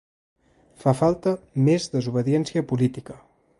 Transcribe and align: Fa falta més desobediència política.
Fa 0.83 0.93
falta 1.01 1.35
més 1.69 1.87
desobediència 1.99 2.67
política. 2.75 3.21